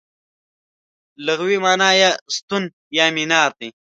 لغوي 1.25 1.57
مانا 1.65 1.89
یې 1.99 2.09
ستون 2.35 2.63
یا 2.97 3.05
مینار 3.15 3.49
دی. 3.59 3.69